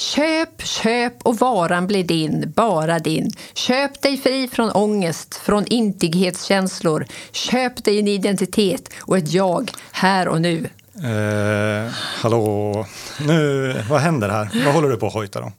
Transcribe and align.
Köp, 0.00 0.62
köp 0.62 1.22
och 1.22 1.38
varan 1.38 1.86
blir 1.86 2.04
din, 2.04 2.52
bara 2.56 2.98
din. 2.98 3.30
Köp 3.54 4.02
dig 4.02 4.16
fri 4.16 4.48
från 4.48 4.70
ångest, 4.70 5.34
från 5.34 5.66
intighetskänslor. 5.66 7.06
Köp 7.32 7.84
dig 7.84 7.98
en 7.98 8.08
identitet 8.08 8.88
och 8.98 9.18
ett 9.18 9.32
jag 9.32 9.70
här 9.92 10.28
och 10.28 10.40
nu. 10.40 10.68
Eh, 10.94 11.92
hallå, 11.94 12.86
nu, 13.20 13.74
vad 13.88 14.00
händer 14.00 14.28
här? 14.28 14.50
Vad 14.64 14.74
håller 14.74 14.88
du 14.88 14.96
på 14.96 15.06
att 15.06 15.12
hojta 15.12 15.42
om? 15.42 15.52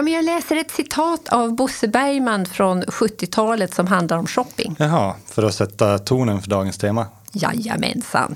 Ja, 0.00 0.04
men 0.04 0.12
jag 0.12 0.24
läser 0.24 0.56
ett 0.56 0.70
citat 0.70 1.28
av 1.28 1.54
Bosse 1.54 1.88
Bergman 1.88 2.46
från 2.46 2.82
70-talet 2.82 3.74
som 3.74 3.86
handlar 3.86 4.18
om 4.18 4.26
shopping. 4.26 4.76
Jaha, 4.78 5.14
för 5.26 5.42
att 5.42 5.54
sätta 5.54 5.98
tonen 5.98 6.42
för 6.42 6.50
dagens 6.50 6.78
tema. 6.78 7.06
Jajamensan. 7.32 8.34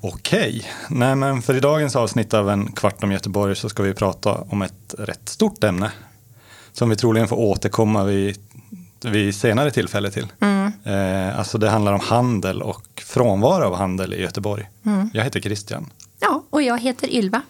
Okej, 0.00 0.70
nej 0.88 1.14
men 1.16 1.42
för 1.42 1.54
i 1.54 1.60
dagens 1.60 1.96
avsnitt 1.96 2.34
av 2.34 2.50
En 2.50 2.72
kvart 2.72 3.04
om 3.04 3.12
Göteborg 3.12 3.56
så 3.56 3.68
ska 3.68 3.82
vi 3.82 3.94
prata 3.94 4.34
om 4.34 4.62
ett 4.62 4.94
rätt 4.98 5.28
stort 5.28 5.64
ämne 5.64 5.92
som 6.72 6.88
vi 6.88 6.96
troligen 6.96 7.28
får 7.28 7.36
återkomma 7.36 8.04
vid, 8.04 8.36
vid 9.04 9.34
senare 9.34 9.70
tillfälle 9.70 10.10
till. 10.10 10.26
Mm. 10.40 10.72
Eh, 10.84 11.38
alltså 11.38 11.58
det 11.58 11.70
handlar 11.70 11.92
om 11.92 12.00
handel 12.00 12.62
och 12.62 13.02
frånvaro 13.06 13.64
av 13.64 13.74
handel 13.74 14.14
i 14.14 14.22
Göteborg. 14.22 14.70
Mm. 14.86 15.10
Jag 15.14 15.24
heter 15.24 15.40
Christian. 15.40 15.90
Ja, 16.20 16.42
och 16.50 16.62
jag 16.62 16.78
heter 16.78 17.14
Ylva. 17.14 17.42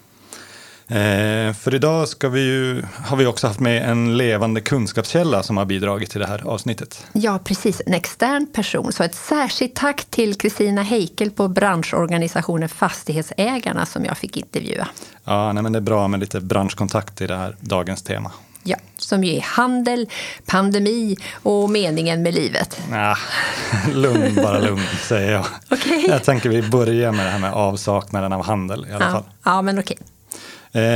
Eh, 0.87 1.53
för 1.53 1.75
idag 1.75 2.07
ska 2.07 2.29
vi 2.29 2.41
ju, 2.41 2.83
har 3.05 3.17
vi 3.17 3.25
också 3.25 3.47
haft 3.47 3.59
med 3.59 3.89
en 3.89 4.17
levande 4.17 4.61
kunskapskälla 4.61 5.43
som 5.43 5.57
har 5.57 5.65
bidragit 5.65 6.09
till 6.11 6.19
det 6.21 6.27
här 6.27 6.47
avsnittet. 6.47 7.05
Ja, 7.13 7.39
precis. 7.43 7.81
En 7.85 7.93
extern 7.93 8.47
person. 8.53 8.91
Så 8.93 9.03
ett 9.03 9.15
särskilt 9.15 9.75
tack 9.75 10.05
till 10.05 10.35
Kristina 10.37 10.81
Heikel 10.83 11.31
på 11.31 11.47
branschorganisationen 11.47 12.69
Fastighetsägarna 12.69 13.85
som 13.85 14.05
jag 14.05 14.17
fick 14.17 14.37
intervjua. 14.37 14.87
Ja, 15.23 15.53
nej, 15.53 15.63
men 15.63 15.71
det 15.71 15.79
är 15.79 15.81
bra 15.81 16.07
med 16.07 16.19
lite 16.19 16.41
branschkontakt 16.41 17.21
i 17.21 17.27
det 17.27 17.35
här 17.35 17.55
dagens 17.59 18.01
tema. 18.03 18.31
Ja, 18.67 18.77
som 18.97 19.23
ju 19.23 19.35
är 19.35 19.41
handel, 19.41 20.09
pandemi 20.45 21.15
och 21.43 21.69
meningen 21.69 22.21
med 22.23 22.33
livet. 22.33 22.81
Nah, 22.91 23.17
lugn, 23.93 24.35
bara 24.35 24.59
lugn, 24.59 24.81
säger 25.01 25.31
jag. 25.31 25.45
Okej. 25.71 26.05
Jag 26.07 26.23
tänker 26.23 26.49
vi 26.49 26.61
börjar 26.61 27.11
med 27.11 27.25
det 27.25 27.29
här 27.29 27.39
med 27.39 27.53
avsaknaden 27.53 28.33
av 28.33 28.45
handel 28.45 28.85
i 28.89 28.93
alla 28.93 29.05
Ja, 29.05 29.11
fall. 29.11 29.23
ja, 29.43 29.61
men 29.61 29.79
okej. 29.79 29.97
Eh, 29.99 30.05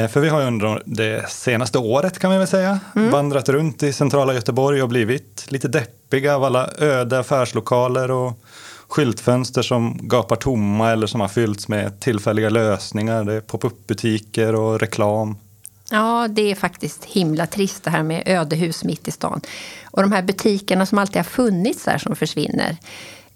för 0.10 0.20
vi 0.20 0.30
har 0.30 0.42
under 0.42 0.82
det 0.86 1.30
senaste 1.30 1.78
året 1.78 2.20
kan 2.20 2.32
vi 2.32 2.38
väl 2.38 2.48
säga 2.48 2.80
Mm. 2.96 3.12
vandrat 3.12 3.50
runt 3.50 3.84
i 3.84 3.94
centrala 3.94 4.34
Göteborg 4.34 4.82
och 4.82 4.90
blivit 4.90 5.46
lite 5.50 5.68
deppiga 5.68 6.36
av 6.36 6.44
alla 6.44 6.70
öde 6.78 7.20
affärslokaler 7.20 8.12
och 8.12 8.40
skyltfönster 8.88 9.62
som 9.62 10.00
gapar 10.02 10.36
tomma 10.36 10.92
eller 10.92 11.08
som 11.08 11.22
har 11.22 11.28
fyllts 11.28 11.68
med 11.68 12.00
tillfälliga 12.00 12.50
lösningar. 12.50 13.24
Det 13.24 13.34
är 13.34 13.42
pop-up-butiker 13.42 14.56
och 14.56 14.80
reklam. 14.80 15.38
Ja, 15.92 16.28
det 16.30 16.52
är 16.52 16.56
faktiskt 16.56 17.06
himla 17.06 17.46
trist 17.48 17.84
det 17.84 17.90
här 17.90 18.04
med 18.04 18.24
ödehus 18.26 18.84
mitt 18.84 19.08
i 19.08 19.12
stan. 19.12 19.42
Och 19.84 20.02
de 20.02 20.12
här 20.12 20.22
butikerna 20.22 20.86
som 20.86 20.98
alltid 20.98 21.16
har 21.16 21.24
funnits 21.24 21.84
där 21.84 21.98
som 21.98 22.16
försvinner. 22.16 22.78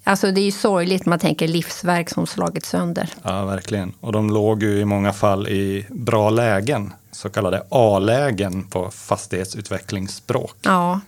Alltså 0.04 0.32
det 0.32 0.42
är 0.42 0.46
ju 0.46 0.52
sorgligt, 0.52 1.06
man 1.06 1.20
tänker 1.20 1.48
livsverk 1.48 2.10
som 2.10 2.28
slagits 2.28 2.70
sönder. 2.70 3.10
Ja, 3.24 3.46
verkligen. 3.46 3.94
Och 4.00 4.12
de 4.12 4.30
låg 4.30 4.64
ju 4.64 4.80
i 4.80 4.86
många 4.86 5.14
fall 5.14 5.48
i 5.48 5.86
bra 5.90 6.30
lägen, 6.30 6.94
så 7.12 7.30
kallade 7.30 7.64
A-lägen 7.70 8.64
på 8.64 8.92
fastighetsutvecklingsspråk. 8.92 10.56
Ja. 10.62 11.00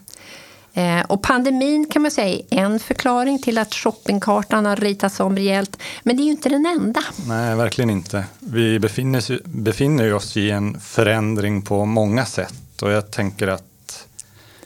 Eh, 0.73 1.01
Och 1.07 1.23
pandemin 1.23 1.85
kan 1.91 2.01
man 2.01 2.11
säga 2.11 2.41
är 2.49 2.57
en 2.59 2.79
förklaring 2.79 3.41
till 3.41 3.57
att 3.57 3.73
shoppingkartan 3.73 4.65
har 4.65 4.75
ritats 4.75 5.19
om 5.19 5.35
rejält. 5.35 5.77
Men 6.03 6.17
det 6.17 6.23
är 6.23 6.25
ju 6.25 6.31
inte 6.31 6.49
den 6.49 6.65
enda. 6.65 7.03
Nej, 7.27 7.55
verkligen 7.55 7.89
inte. 7.89 8.25
Vi 8.39 8.79
befinner, 8.79 9.39
befinner 9.45 10.13
oss 10.13 10.37
i 10.37 10.51
en 10.51 10.79
förändring 10.79 11.61
på 11.61 11.85
många 11.85 12.25
sätt 12.25 12.81
och 12.81 12.91
jag 12.91 13.11
tänker 13.11 13.47
att 13.47 13.63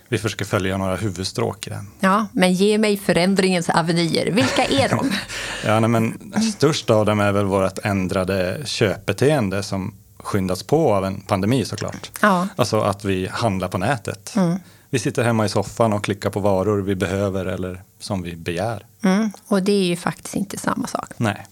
vi 0.09 0.17
försöker 0.17 0.45
följa 0.45 0.77
några 0.77 0.95
huvudstråk 0.95 1.67
i 1.67 1.69
den. 1.69 1.87
Ja, 1.99 2.27
men 2.31 2.53
ge 2.53 2.77
mig 2.77 2.97
förändringens 2.97 3.69
avenyer. 3.69 4.31
Vilka 4.31 4.65
är 4.65 4.89
de? 4.89 5.11
Ja, 5.65 5.79
nej, 5.79 5.89
men 5.89 6.33
störst 6.57 6.89
av 6.89 7.05
dem 7.05 7.19
är 7.19 7.31
väl 7.31 7.45
vårt 7.45 7.79
ändrade 7.83 8.61
köpbeteende 8.65 9.63
som 9.63 9.93
skyndats 10.17 10.63
på 10.63 10.93
av 10.93 11.05
en 11.05 11.21
pandemi 11.21 11.65
såklart. 11.65 12.11
Ja. 12.21 12.47
Alltså 12.55 12.81
att 12.81 13.05
vi 13.05 13.27
handlar 13.27 13.67
på 13.67 13.77
nätet. 13.77 14.33
Mm. 14.35 14.59
Vi 14.89 14.99
sitter 14.99 15.23
hemma 15.23 15.45
i 15.45 15.49
soffan 15.49 15.93
och 15.93 16.03
klickar 16.03 16.29
på 16.29 16.39
varor 16.39 16.81
vi 16.81 16.95
behöver 16.95 17.45
eller 17.45 17.81
som 17.99 18.21
vi 18.21 18.35
begär. 18.35 18.85
Mm, 19.03 19.31
och 19.47 19.63
det 19.63 19.71
är 19.71 19.83
ju 19.83 19.95
faktiskt 19.95 20.35
inte 20.35 20.57
samma 20.57 20.87
sak. 20.87 21.13
Nej. 21.17 21.45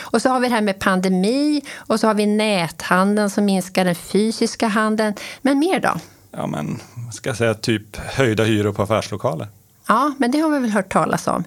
Och 0.00 0.22
så 0.22 0.28
har 0.28 0.40
vi 0.40 0.48
det 0.48 0.54
här 0.54 0.62
med 0.62 0.78
pandemi 0.78 1.62
och 1.76 2.00
så 2.00 2.06
har 2.06 2.14
vi 2.14 2.26
näthandeln 2.26 3.30
som 3.30 3.44
minskar 3.44 3.84
den 3.84 3.94
fysiska 3.94 4.68
handeln. 4.68 5.14
Men 5.42 5.58
mer 5.58 5.80
då? 5.80 6.00
Ja, 6.32 6.46
men 6.46 6.80
ska 7.12 7.30
jag 7.30 7.36
säga, 7.36 7.54
typ 7.54 7.96
höjda 7.96 8.44
hyror 8.44 8.72
på 8.72 8.82
affärslokaler. 8.82 9.48
Ja, 9.88 10.12
men 10.18 10.30
det 10.30 10.38
har 10.38 10.50
vi 10.50 10.58
väl 10.58 10.70
hört 10.70 10.92
talas 10.92 11.26
om. 11.26 11.44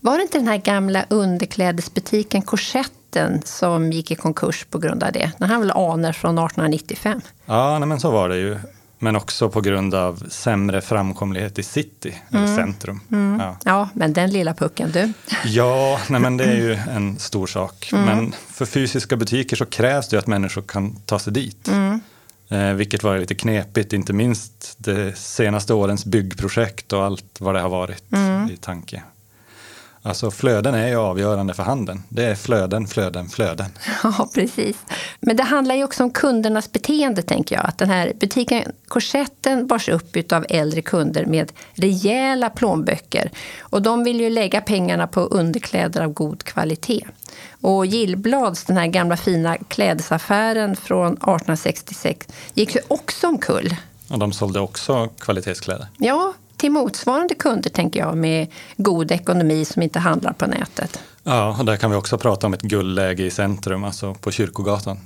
Var 0.00 0.16
det 0.16 0.22
inte 0.22 0.38
den 0.38 0.48
här 0.48 0.56
gamla 0.56 1.04
underklädesbutiken 1.10 2.42
Korsetten 2.42 3.42
som 3.44 3.92
gick 3.92 4.10
i 4.10 4.14
konkurs 4.14 4.66
på 4.70 4.78
grund 4.78 5.02
av 5.02 5.12
det? 5.12 5.32
Den 5.38 5.50
har 5.50 5.58
väl 5.58 5.70
anor 5.70 6.12
från 6.12 6.38
1895? 6.38 7.20
Ja, 7.46 7.78
nej, 7.78 7.88
men 7.88 8.00
så 8.00 8.10
var 8.10 8.28
det 8.28 8.36
ju. 8.36 8.58
Men 8.98 9.16
också 9.16 9.48
på 9.48 9.60
grund 9.60 9.94
av 9.94 10.22
sämre 10.28 10.80
framkomlighet 10.80 11.58
i 11.58 11.62
city, 11.62 12.14
eller 12.30 12.56
centrum. 12.56 13.00
Ja. 13.38 13.56
Ja, 13.64 13.88
men 13.94 14.12
den 14.12 14.30
lilla 14.30 14.54
pucken 14.54 14.90
du. 14.92 15.12
Ja, 15.44 16.00
nej, 16.08 16.20
men 16.20 16.36
det 16.36 16.44
är 16.44 16.56
ju 16.56 16.72
en 16.90 17.18
stor 17.18 17.46
sak. 17.46 17.88
Men 17.92 18.34
för 18.48 18.66
fysiska 18.66 19.16
butiker 19.16 19.56
så 19.56 19.66
krävs 19.66 20.08
det 20.08 20.16
ju 20.16 20.18
att 20.18 20.26
människor 20.26 20.62
kan 20.62 20.96
ta 20.96 21.18
sig 21.18 21.32
dit. 21.32 21.70
Eh, 22.48 22.72
vilket 22.72 23.02
var 23.02 23.18
lite 23.18 23.34
knepigt, 23.34 23.92
inte 23.92 24.12
minst 24.12 24.74
de 24.78 25.12
senaste 25.16 25.74
årens 25.74 26.04
byggprojekt 26.04 26.92
och 26.92 27.04
allt 27.04 27.40
vad 27.40 27.54
det 27.54 27.60
har 27.60 27.68
varit 27.68 28.04
i 28.50 28.56
tanke. 28.56 29.02
Alltså 30.06 30.30
flöden 30.30 30.74
är 30.74 30.88
ju 30.88 30.96
avgörande 30.96 31.54
för 31.54 31.62
handeln. 31.62 32.02
Det 32.08 32.24
är 32.24 32.34
flöden, 32.34 32.86
flöden, 32.86 33.28
flöden. 33.28 33.66
Ja, 34.02 34.28
precis. 34.34 34.76
Men 35.20 35.36
det 35.36 35.42
handlar 35.42 35.74
ju 35.74 35.84
också 35.84 36.02
om 36.02 36.10
kundernas 36.10 36.72
beteende, 36.72 37.22
tänker 37.22 37.56
jag. 37.56 37.66
Att 37.66 37.78
den 37.78 37.90
här 37.90 38.12
butiken 38.20 38.72
Korsetten 38.88 39.66
bars 39.66 39.88
upp 39.88 40.32
av 40.32 40.46
äldre 40.48 40.82
kunder 40.82 41.26
med 41.26 41.52
rejäla 41.74 42.50
plånböcker. 42.50 43.30
Och 43.60 43.82
de 43.82 44.04
vill 44.04 44.20
ju 44.20 44.30
lägga 44.30 44.60
pengarna 44.60 45.06
på 45.06 45.20
underkläder 45.20 46.00
av 46.02 46.12
god 46.12 46.44
kvalitet. 46.44 47.04
Och 47.60 47.86
Gillblads, 47.86 48.64
den 48.64 48.76
här 48.76 48.86
gamla 48.86 49.16
fina 49.16 49.56
klädesaffären 49.56 50.76
från 50.76 51.12
1866, 51.12 52.28
gick 52.54 52.74
ju 52.74 52.80
också 52.88 53.26
omkull. 53.26 53.74
Och 54.08 54.18
de 54.18 54.32
sålde 54.32 54.60
också 54.60 55.08
kvalitetskläder. 55.18 55.86
Ja, 55.98 56.32
till 56.56 56.70
motsvarande 56.70 57.34
kunder, 57.34 57.70
tänker 57.70 58.00
jag, 58.00 58.16
med 58.16 58.46
god 58.76 59.12
ekonomi 59.12 59.64
som 59.64 59.82
inte 59.82 59.98
handlar 59.98 60.32
på 60.32 60.46
nätet. 60.46 61.00
Ja, 61.22 61.56
och 61.58 61.64
där 61.64 61.76
kan 61.76 61.90
vi 61.90 61.96
också 61.96 62.18
prata 62.18 62.46
om 62.46 62.54
ett 62.54 62.62
guldläge 62.62 63.22
i 63.22 63.30
centrum, 63.30 63.84
alltså 63.84 64.14
på 64.14 64.30
Kyrkogatan. 64.30 64.98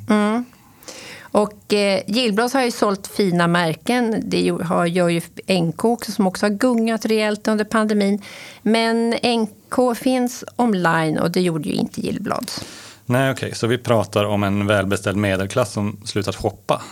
Och 1.32 1.72
eh, 1.72 2.00
Gillblads 2.06 2.54
har 2.54 2.62
ju 2.62 2.70
sålt 2.70 3.06
fina 3.06 3.46
märken. 3.46 4.22
Det 4.24 4.48
har, 4.48 4.86
gör 4.86 5.08
ju 5.08 5.20
NK 5.60 5.84
också, 5.84 6.12
som 6.12 6.26
också 6.26 6.46
har 6.46 6.50
gungat 6.50 7.04
rejält 7.04 7.48
under 7.48 7.64
pandemin. 7.64 8.22
Men 8.62 9.10
NK 9.10 9.96
finns 9.96 10.44
online 10.56 11.18
och 11.18 11.30
det 11.30 11.40
gjorde 11.40 11.68
ju 11.68 11.74
inte 11.74 12.00
Gillblads. 12.00 12.64
Nej, 13.06 13.30
okej, 13.30 13.54
så 13.54 13.66
vi 13.66 13.78
pratar 13.78 14.24
om 14.24 14.42
en 14.42 14.66
välbeställd 14.66 15.16
medelklass 15.16 15.72
som 15.72 16.00
slutat 16.04 16.36
shoppa. 16.36 16.82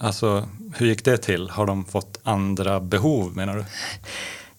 Alltså, 0.00 0.48
hur 0.78 0.86
gick 0.86 1.04
det 1.04 1.18
till? 1.18 1.50
Har 1.50 1.66
de 1.66 1.84
fått 1.84 2.18
andra 2.22 2.80
behov, 2.80 3.36
menar 3.36 3.56
du? 3.56 3.64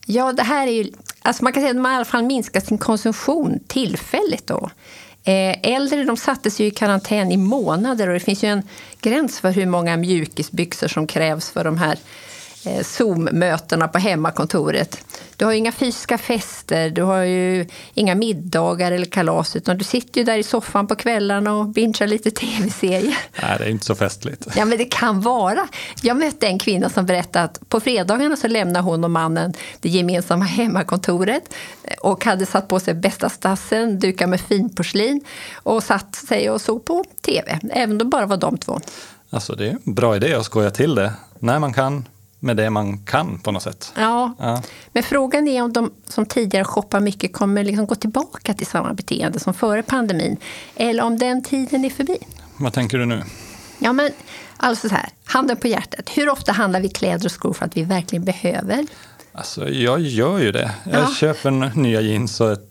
Ja, 0.06 0.34
det 0.34 0.44
här 0.44 0.68
är 0.68 0.72
ju... 0.72 0.92
Alltså 1.22 1.44
man 1.44 1.54
kan 1.54 1.64
säga 1.64 1.72
att 1.72 1.78
man 1.78 1.92
i 1.92 1.96
alla 1.96 2.06
fall 2.06 2.24
minskar 2.24 2.60
sin 2.60 2.78
konsumtion 2.78 3.60
tillfälligt 3.68 4.48
då. 4.48 4.70
Eh, 5.24 5.74
äldre 5.74 6.04
de 6.04 6.18
sattes 6.18 6.60
ju 6.60 6.66
i 6.66 6.72
karantän 6.72 7.32
i 7.32 7.38
månader 7.38 8.08
och 8.08 8.14
det 8.14 8.20
finns 8.20 8.44
ju 8.44 8.48
en 8.48 8.64
gräns 9.02 9.40
för 9.40 9.52
hur 9.52 9.66
många 9.66 9.98
mjukisbyxor 9.98 10.88
som 10.88 11.08
krävs 11.08 11.50
för 11.50 11.64
de 11.64 11.78
här 11.78 11.98
eh, 12.66 12.84
Zoom-mötena 12.84 13.88
på 13.88 13.98
hemmakontoret. 13.98 15.04
Du 15.38 15.46
har 15.46 15.52
ju 15.52 15.58
inga 15.58 15.72
fysiska 15.72 16.18
fester, 16.18 16.90
du 16.90 17.04
har 17.04 17.22
ju 17.22 17.68
inga 17.94 18.16
middagar 18.16 18.92
eller 18.92 19.06
kalas, 19.06 19.56
utan 19.56 19.78
du 19.78 19.84
sitter 19.84 20.22
ju 20.22 20.26
där 20.26 20.38
i 20.38 20.44
soffan 20.44 20.88
på 20.88 20.96
kvällarna 20.96 21.54
och 21.54 21.68
bingear 21.68 22.08
lite 22.08 22.32
tv-serier. 22.32 23.18
Nej, 23.42 23.56
det 23.60 23.66
är 23.66 23.70
inte 23.70 23.86
så 23.86 23.96
festligt. 23.96 24.48
Ja, 24.56 24.66
men 24.66 24.78
det 24.78 24.86
kan 24.86 25.22
vara. 25.22 25.68
Jag 26.02 26.18
mötte 26.18 26.48
en 26.48 26.60
kvinna 26.60 26.90
som 26.90 27.06
berättade 27.06 27.46
att 27.46 27.70
på 27.70 27.80
fredagarna 27.80 28.36
så 28.36 28.48
lämnar 28.48 28.82
hon 28.82 29.04
och 29.04 29.12
mannen 29.12 29.54
det 29.80 29.90
gemensamma 29.90 30.46
hemmakontoret 30.46 31.54
och 32.02 32.26
hade 32.26 32.46
satt 32.46 32.68
på 32.68 32.80
sig 32.80 32.94
bästa 32.94 33.30
stassen, 33.30 34.00
dukat 34.00 34.30
med 34.30 34.42
finporslin 34.42 35.22
och 35.54 35.84
satt 35.84 36.16
sig 36.16 36.50
och 36.50 36.62
såg 36.62 36.86
på 36.86 37.04
tv, 37.22 37.60
även 37.72 37.92
om 37.92 37.98
det 37.98 38.06
bara 38.06 38.26
var 38.26 38.38
de 38.38 38.58
två. 38.58 38.80
Alltså 39.30 39.56
det 39.56 39.68
är 39.68 39.78
en 39.86 39.94
bra 39.94 40.16
idé 40.16 40.34
att 40.34 40.46
skoja 40.46 40.72
till 40.72 40.96
det 40.96 41.14
när 41.40 41.60
man 41.60 41.74
kan 41.74 42.06
med 42.48 42.58
det 42.58 42.70
man 42.70 42.98
kan 42.98 43.40
på 43.40 43.52
något 43.52 43.64
sätt. 43.64 43.94
Ja, 43.96 44.34
Ja. 44.40 44.62
men 44.92 45.04
frågan 45.04 45.48
är 45.48 45.62
om 45.64 45.74
de 45.74 45.92
som 46.08 46.26
tidigare 46.26 46.64
shoppar 46.66 47.00
mycket 47.00 47.34
kommer 47.34 47.64
liksom 47.64 47.86
gå 47.86 47.96
tillbaka 47.96 48.54
till 48.54 48.68
samma 48.68 48.94
beteende 48.94 49.40
som 49.40 49.54
före 49.54 49.84
pandemin, 49.84 50.38
eller 50.76 51.04
om 51.04 51.18
den 51.18 51.44
tiden 51.44 51.86
är 51.86 51.90
förbi. 51.90 52.18
Vad 52.58 52.74
tänker 52.74 52.98
du 52.98 53.06
nu? 53.06 53.24
Ja, 53.80 53.94
men 53.94 54.12
alltså 54.58 54.90
så 54.90 54.96
här, 54.96 55.10
handen 55.26 55.58
på 55.58 55.68
hjärtat. 55.68 56.10
Hur 56.14 56.30
ofta 56.30 56.52
handlar 56.52 56.80
vi 56.80 56.90
kläder 56.90 57.26
och 57.26 57.32
skor 57.32 57.54
för 57.54 57.66
att 57.66 57.78
vi 57.78 57.84
verkligen 57.84 58.26
behöver? 58.26 58.86
Alltså, 59.34 59.70
jag 59.70 60.00
gör 60.02 60.40
ju 60.40 60.52
det. 60.52 60.72
Jag 60.92 61.02
Ja. 61.04 61.14
köper 61.20 61.52
nya 61.78 62.02
jeans 62.02 62.42
och 62.42 62.52
ett 62.52 62.70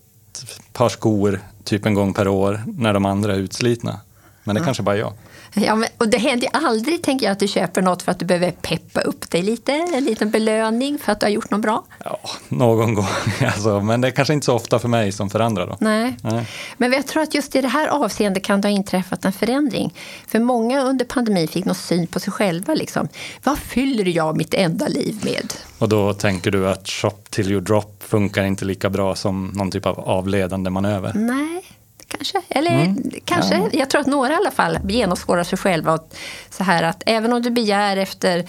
par 0.72 0.88
skor 0.88 1.40
typ 1.64 1.86
en 1.86 1.94
gång 1.94 2.14
per 2.14 2.28
år 2.28 2.62
när 2.66 2.92
de 2.94 3.06
andra 3.06 3.34
är 3.34 3.38
utslitna. 3.38 4.00
Men 4.44 4.54
det 4.54 4.60
är 4.60 4.64
kanske 4.64 4.82
bara 4.82 4.96
jag. 4.96 5.12
Ja, 5.54 5.74
men, 5.74 5.88
och 5.98 6.08
det 6.08 6.18
händer 6.18 6.46
ju 6.46 6.66
aldrig, 6.66 7.02
tänker 7.02 7.26
jag, 7.26 7.32
att 7.32 7.38
du 7.38 7.48
köper 7.48 7.82
något 7.82 8.02
för 8.02 8.12
att 8.12 8.18
du 8.18 8.24
behöver 8.24 8.50
peppa 8.50 9.00
upp 9.00 9.30
dig 9.30 9.42
lite. 9.42 9.72
En 9.72 10.04
liten 10.04 10.30
belöning 10.30 10.98
för 10.98 11.12
att 11.12 11.20
du 11.20 11.26
har 11.26 11.30
gjort 11.30 11.50
något 11.50 11.60
bra. 11.60 11.84
Ja, 12.04 12.18
någon 12.48 12.94
gång. 12.94 13.06
Alltså, 13.46 13.80
men 13.80 14.00
det 14.00 14.08
är 14.08 14.12
kanske 14.12 14.34
inte 14.34 14.46
så 14.46 14.54
ofta 14.54 14.78
för 14.78 14.88
mig 14.88 15.12
som 15.12 15.30
för 15.30 15.40
andra. 15.40 15.66
Då. 15.66 15.76
Nej. 15.80 16.16
Nej. 16.22 16.46
Men 16.76 16.92
jag 16.92 17.06
tror 17.06 17.22
att 17.22 17.34
just 17.34 17.56
i 17.56 17.60
det 17.60 17.68
här 17.68 17.88
avseendet 17.88 18.44
kan 18.44 18.60
det 18.60 18.68
ha 18.68 18.72
inträffat 18.72 19.24
en 19.24 19.32
förändring. 19.32 19.94
För 20.28 20.38
många 20.38 20.82
under 20.82 21.04
pandemin 21.04 21.48
fick 21.48 21.64
någon 21.64 21.74
syn 21.74 22.06
på 22.06 22.20
sig 22.20 22.32
själva. 22.32 22.74
Liksom. 22.74 23.08
Vad 23.44 23.58
fyller 23.58 24.04
jag 24.04 24.36
mitt 24.36 24.54
enda 24.54 24.88
liv 24.88 25.20
med? 25.24 25.52
Och 25.78 25.88
då 25.88 26.12
tänker 26.12 26.50
du 26.50 26.68
att 26.68 26.88
shop 26.88 27.10
till 27.30 27.50
you 27.52 27.60
drop 27.60 28.02
funkar 28.06 28.44
inte 28.44 28.64
lika 28.64 28.90
bra 28.90 29.14
som 29.14 29.46
någon 29.54 29.70
typ 29.70 29.86
av 29.86 30.00
avledande 30.00 30.70
manöver. 30.70 31.12
Nej, 31.14 31.65
kanske. 32.08 32.42
Eller 32.48 32.94
kanske. 33.24 33.70
Jag 33.72 33.90
tror 33.90 34.00
att 34.00 34.06
några 34.06 34.32
i 34.32 34.36
alla 34.36 34.50
fall 34.50 34.78
genomskådar 34.88 35.44
sig 35.44 35.58
själva. 35.58 35.92
Och 35.92 36.14
så 36.50 36.64
här 36.64 36.82
att 36.82 37.02
även 37.06 37.32
om 37.32 37.42
du 37.42 37.50
begär 37.50 37.96
efter 37.96 38.44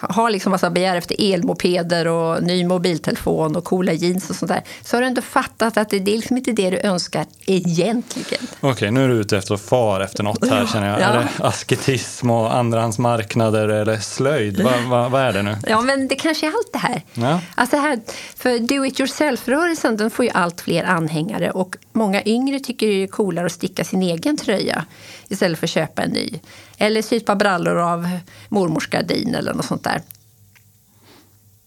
har 0.00 0.30
liksom 0.30 0.50
massa 0.52 0.70
begär 0.70 0.96
efter 0.96 1.32
elmopeder 1.34 2.06
och 2.08 2.42
ny 2.42 2.64
mobiltelefon 2.66 3.56
och 3.56 3.64
coola 3.64 3.92
jeans 3.92 4.30
och 4.30 4.36
sånt 4.36 4.52
där. 4.52 4.62
Så 4.82 4.96
har 4.96 5.00
du 5.00 5.06
ändå 5.06 5.22
fattat 5.22 5.76
att 5.76 5.90
det 5.90 5.98
det 5.98 6.12
är 6.12 6.16
liksom 6.16 6.36
inte 6.36 6.52
det 6.52 6.70
du 6.70 6.80
önskar 6.80 7.26
egentligen. 7.46 8.46
Okej, 8.60 8.90
nu 8.90 9.04
är 9.04 9.08
du 9.08 9.14
ute 9.14 9.36
efter 9.38 9.54
att 9.54 9.60
far 9.60 10.00
efter 10.00 10.22
något 10.22 10.50
här 10.50 10.66
känner 10.66 10.88
jag. 10.90 11.00
Ja. 11.00 11.04
Är 11.04 11.14
det 11.18 11.28
asketism 11.44 12.30
och 12.30 12.54
andrahandsmarknader 12.54 13.68
eller 13.68 13.96
slöjd? 13.96 14.60
Vad 14.62 14.82
vad- 14.88 15.10
vad 15.10 15.22
är 15.22 15.32
det 15.32 15.42
nu? 15.42 15.56
Ja, 15.66 15.80
men 15.80 16.08
det 16.08 16.14
kanske 16.14 16.46
är 16.46 16.50
allt 16.50 16.72
det 16.72 16.78
här. 16.78 17.02
Ja. 17.14 17.40
Alltså 17.54 17.76
här 17.76 18.00
för 18.36 18.58
do 18.58 18.84
it 18.86 19.00
yourself-rörelsen 19.00 19.96
den 19.96 20.10
får 20.10 20.24
ju 20.24 20.30
allt 20.30 20.60
fler 20.60 20.84
anhängare 20.84 21.50
och 21.50 21.76
många 21.92 22.22
yngre 22.24 22.60
tycker 22.60 22.86
det 22.86 23.02
är 23.02 23.06
coolare 23.06 23.46
att 23.46 23.52
sticka 23.52 23.84
sin 23.84 24.02
egen 24.02 24.36
tröja 24.36 24.84
istället 25.28 25.58
för 25.58 25.66
att 25.66 25.70
köpa 25.70 26.02
en 26.02 26.10
ny. 26.10 26.30
Eller 26.78 27.02
sy 27.02 27.16
ett 27.16 27.26
par 27.26 27.34
brallor 27.36 27.76
av 27.78 28.08
mormors 28.48 28.86
gardin 28.86 29.34
eller 29.34 29.54
något 29.54 29.64
sånt 29.64 29.82
där. 29.88 30.02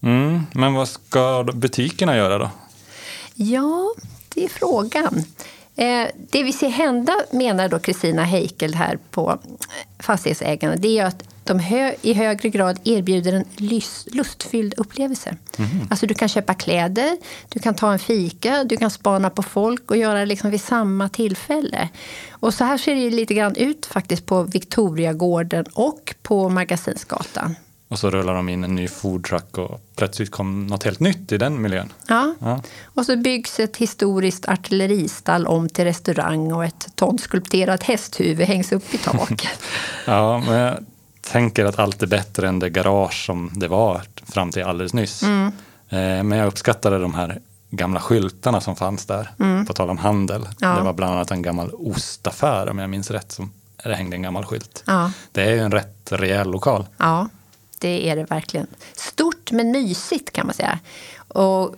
Mm, 0.02 0.46
men 0.52 0.74
vad 0.74 0.88
ska 0.88 1.44
butikerna 1.54 2.16
göra 2.16 2.38
då? 2.38 2.50
Ja, 3.34 3.94
det 4.28 4.44
är 4.44 4.48
frågan. 4.48 5.24
Eh, 5.76 6.08
det 6.30 6.42
vi 6.42 6.52
ser 6.52 6.68
hända, 6.68 7.16
menar 7.30 7.68
då 7.68 7.78
Kristina 7.78 8.24
Heikel 8.24 8.74
här 8.74 8.98
på 9.10 9.38
Fastighetsägarna, 9.98 10.76
det 10.76 10.98
är 10.98 11.06
att 11.06 11.24
de 11.44 11.58
hö 11.58 11.94
i 12.02 12.12
högre 12.12 12.48
grad 12.48 12.78
erbjuder 12.84 13.32
en 13.32 13.44
lustfylld 14.06 14.74
upplevelse. 14.76 15.36
Alltså 15.90 16.06
du 16.06 16.14
kan 16.14 16.28
köpa 16.28 16.54
kläder, 16.54 17.16
du 17.48 17.60
kan 17.60 17.74
ta 17.74 17.92
en 17.92 17.98
fika, 17.98 18.64
du 18.64 18.76
kan 18.76 18.90
spana 18.90 19.30
på 19.30 19.42
folk 19.42 19.90
och 19.90 19.96
göra 19.96 20.18
det 20.18 20.26
liksom 20.26 20.50
vid 20.50 20.60
samma 20.60 21.08
tillfälle. 21.08 21.88
Och 22.30 22.54
så 22.54 22.64
här 22.64 22.78
ser 22.78 22.94
det 22.94 23.10
lite 23.10 23.34
grann 23.34 23.56
ut 23.56 23.86
faktiskt 23.86 24.26
på 24.26 24.42
Victoriagården 24.42 25.64
och 25.72 26.14
på 26.22 26.48
Magasinsgatan. 26.48 27.54
Och 27.92 27.98
så 27.98 28.10
rullar 28.10 28.34
de 28.34 28.48
in 28.48 28.64
en 28.64 28.74
ny 28.74 28.88
foodtruck 28.88 29.58
och 29.58 29.80
plötsligt 29.96 30.30
kom 30.30 30.66
något 30.66 30.82
helt 30.84 31.00
nytt 31.00 31.32
i 31.32 31.38
den 31.38 31.62
miljön. 31.62 31.92
Ja. 32.06 32.34
Ja. 32.40 32.62
Och 32.84 33.06
så 33.06 33.16
byggs 33.16 33.60
ett 33.60 33.76
historiskt 33.76 34.48
artilleristall 34.48 35.46
om 35.46 35.68
till 35.68 35.84
restaurang 35.84 36.52
och 36.52 36.64
ett 36.64 36.88
tonskulpterat 36.94 37.82
hästhuvud 37.82 38.46
hängs 38.46 38.72
upp 38.72 38.94
i 38.94 38.98
taket. 38.98 39.48
Ja, 40.06 40.38
men 40.46 40.54
jag 40.54 40.76
tänker 41.20 41.64
att 41.64 41.78
allt 41.78 42.02
är 42.02 42.06
bättre 42.06 42.48
än 42.48 42.58
det 42.58 42.70
garage 42.70 43.26
som 43.26 43.50
det 43.54 43.68
var 43.68 44.02
fram 44.22 44.50
till 44.50 44.62
alldeles 44.62 44.94
nyss. 44.94 45.22
Mm. 45.22 45.46
Eh, 45.88 46.22
Men 46.22 46.38
jag 46.38 46.46
uppskattade 46.46 46.98
de 46.98 47.14
här 47.14 47.40
gamla 47.70 48.00
skyltarna 48.00 48.60
som 48.60 48.76
fanns 48.76 49.06
där, 49.06 49.28
på 49.66 49.72
tal 49.72 49.90
om 49.90 49.98
handel. 49.98 50.40
Mm. 50.42 50.52
Ja. 50.60 50.68
Det 50.68 50.82
var 50.82 50.92
bland 50.92 51.14
annat 51.14 51.30
en 51.30 51.42
gammal 51.42 51.70
ostaffär 51.74 52.68
om 52.70 52.78
jag 52.78 52.90
minns 52.90 53.10
rätt, 53.10 53.32
som 53.32 53.52
det 53.84 53.94
hängde 53.94 54.16
en 54.16 54.22
gammal 54.22 54.44
skylt. 54.44 54.84
Ja. 54.86 55.10
Det 55.32 55.42
är 55.42 55.50
ju 55.50 55.58
en 55.58 55.72
rätt 55.72 56.12
rejäl 56.12 56.50
lokal. 56.50 56.86
ja, 56.96 57.28
det 57.82 58.08
är 58.08 58.16
det 58.16 58.24
verkligen. 58.24 58.66
Stort 58.92 59.52
men 59.52 59.70
mysigt 59.70 60.32
kan 60.32 60.46
man 60.46 60.54
säga. 60.54 60.78
Och 61.28 61.76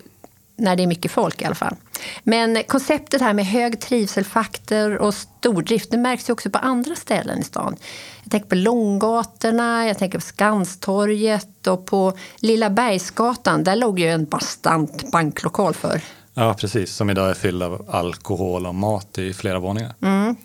när 0.56 0.76
det 0.76 0.82
är 0.82 0.86
mycket 0.86 1.10
folk 1.10 1.42
i 1.42 1.44
alla 1.44 1.54
fall. 1.54 1.76
Men 2.22 2.62
konceptet 2.64 3.20
här 3.20 3.32
med 3.32 3.46
hög 3.46 3.80
trivselfaktor 3.80 4.96
och 4.96 5.14
stordrift 5.14 5.90
det 5.90 5.96
märks 5.96 6.28
ju 6.28 6.32
också 6.32 6.50
på 6.50 6.58
andra 6.58 6.94
ställen 6.94 7.38
i 7.38 7.42
stan. 7.42 7.76
Jag 8.22 8.30
tänker 8.30 8.48
på 8.48 8.54
Långgatorna, 8.54 9.86
jag 9.86 9.98
tänker 9.98 10.18
på 10.18 10.24
Skanstorget 10.24 11.66
och 11.66 11.86
på 11.86 12.12
Lilla 12.36 12.70
Bergsgatan. 12.70 13.64
Där 13.64 13.76
låg 13.76 13.98
ju 13.98 14.10
en 14.10 14.24
bastant 14.24 15.10
banklokal 15.10 15.74
för. 15.74 16.00
Ja, 16.34 16.54
precis. 16.54 16.94
Som 16.94 17.10
idag 17.10 17.30
är 17.30 17.34
fylld 17.34 17.62
av 17.62 17.86
alkohol 17.90 18.66
och 18.66 18.74
mat 18.74 19.18
i 19.18 19.34
flera 19.34 19.58
våningar. 19.58 19.94
Mm. 20.02 20.36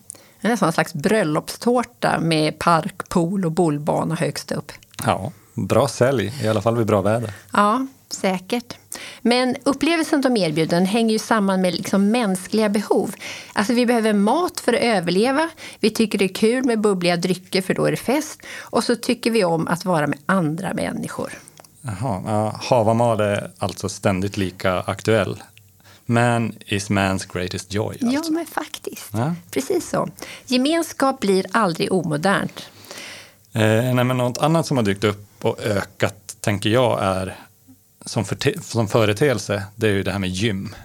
Det 0.42 0.48
är 0.48 0.52
nästan 0.52 0.68
en 0.68 0.74
slags 0.74 0.94
bröllopstårta 0.94 2.20
med 2.20 2.60
park, 2.60 3.10
pool 3.10 3.46
och 3.46 3.52
bollbana 3.52 4.16
högst 4.16 4.52
upp. 4.52 4.72
Ja, 5.06 5.32
bra 5.68 5.88
sälj, 5.88 6.34
i 6.44 6.48
alla 6.48 6.62
fall 6.62 6.78
vid 6.78 6.88
bra 6.88 7.02
väder. 7.02 7.34
Ja, 7.54 7.88
säkert. 8.10 8.74
Men 9.22 9.56
upplevelsen 9.64 10.22
de 10.22 10.38
erbjuder 10.38 10.82
hänger 10.82 11.12
ju 11.12 11.20
samman 11.20 11.62
med 11.62 11.74
liksom 11.74 12.12
mänskliga 12.12 12.70
behov. 12.70 13.14
Alltså 13.54 13.74
vi 13.74 13.86
behöver 13.86 14.14
mat 14.14 14.60
för 14.60 14.74
att 14.74 14.80
överleva. 14.82 15.50
Vi 15.80 15.90
tycker 15.90 16.18
det 16.18 16.26
är 16.26 16.34
kul 16.34 16.66
med 16.66 16.82
bubbliga 16.82 17.18
drycker 17.18 17.62
för 17.62 17.74
då 17.74 17.86
är 17.86 17.92
det 17.92 17.98
fest. 17.98 18.42
Och 18.60 18.84
så 18.84 18.96
tycker 18.96 19.32
vi 19.32 19.44
om 19.46 19.68
att 19.68 19.86
vara 19.86 20.08
med 20.08 20.20
andra 20.26 20.74
människor. 20.74 21.34
Jaha, 21.82 22.22
ja, 22.26 22.60
Havamal 22.64 23.20
är 23.20 23.52
alltså 23.58 23.90
ständigt 23.90 24.38
lika 24.38 24.80
aktuell. 24.80 25.44
Man 26.06 26.54
is 26.66 26.90
man's 26.90 27.34
greatest 27.34 27.74
joy. 27.74 27.98
Ja, 28.00 28.18
Alltså. 28.18 28.34
men 28.34 28.46
faktiskt. 28.46 29.10
Ja. 29.14 29.36
Precis 29.52 29.90
så. 29.90 30.10
Gemenskap 30.46 31.20
blir 31.20 31.46
aldrig 31.52 31.92
omodernt. 31.94 32.62
Eh, 33.54 33.62
nej, 33.94 34.04
men 34.04 34.18
något 34.18 34.38
annat 34.38 34.66
som 34.68 34.78
har 34.78 34.84
dykt 34.84 35.04
upp 35.04 35.26
och 35.42 35.60
ökat, 35.60 36.36
tänker 36.42 36.70
jag, 36.70 37.04
är 37.04 37.36
som, 38.06 38.26
förte- 38.26 38.62
som 38.62 38.88
företeelse, 38.88 39.64
det 39.76 39.88
är 39.88 39.92
ju 39.92 40.04
det 40.04 40.12
här 40.12 40.20
med 40.20 40.30
gym. 40.30 40.76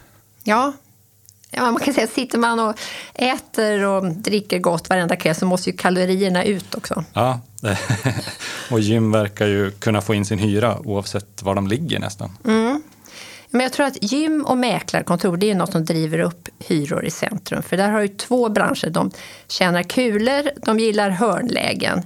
Ja. 0.42 0.72
ja, 1.50 1.70
man 1.70 1.80
kan 1.80 1.94
säga 1.94 2.06
sitter 2.06 2.38
man 2.38 2.60
och 2.60 2.78
äter 3.14 3.84
och 3.84 4.12
dricker 4.12 4.58
gott 4.58 4.88
varenda 4.88 5.16
kväll 5.16 5.34
så 5.34 5.46
måste 5.46 5.70
ju 5.70 5.76
kalorierna 5.76 6.44
ut 6.44 6.74
också. 6.74 7.04
Ja, 7.12 7.40
och 8.70 8.80
gym 8.80 9.12
verkar 9.12 9.46
ju 9.46 9.70
kunna 9.70 10.00
få 10.00 10.14
in 10.14 10.24
sin 10.24 10.38
hyra 10.38 10.78
oavsett 10.78 11.42
var 11.42 11.54
de 11.54 11.66
ligger 11.66 11.98
nästan. 11.98 12.30
Men 13.50 13.60
jag 13.60 13.72
tror 13.72 13.86
att 13.86 14.12
gym 14.12 14.44
och 14.44 14.58
mäklarkontor 14.58 15.36
det 15.36 15.50
är 15.50 15.54
något 15.54 15.72
som 15.72 15.84
driver 15.84 16.18
upp 16.18 16.48
hyror 16.58 17.04
i 17.04 17.10
centrum. 17.10 17.62
För 17.62 17.76
där 17.76 17.90
har 17.90 18.00
ju 18.00 18.08
två 18.08 18.48
branscher. 18.48 18.90
De 18.90 19.10
tjänar 19.48 19.82
kulor, 19.82 20.50
de 20.64 20.78
gillar 20.80 21.10
hörnlägen. 21.10 22.02